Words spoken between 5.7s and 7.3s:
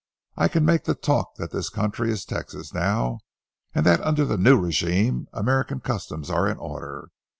customs are in order.